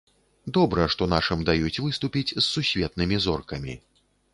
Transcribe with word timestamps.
Добра, 0.57 0.85
што 0.93 1.03
нашым 1.13 1.45
даюць 1.51 1.81
выступіць 1.85 2.27
з 2.35 2.43
сусветнымі 2.51 3.25
зоркамі. 3.29 3.83